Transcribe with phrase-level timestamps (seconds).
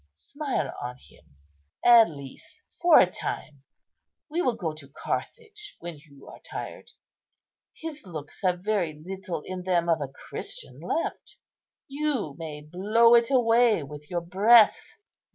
[0.13, 1.35] Smile on him
[1.85, 3.61] at least for a time;
[4.31, 6.89] we will go to Carthage when you are tired.
[7.75, 11.37] His looks have very little in them of a Christian left;
[11.87, 14.81] you may blow it away with your breath."